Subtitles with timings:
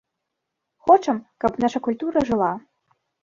[0.85, 2.51] Хочам, каб наша культура жыла.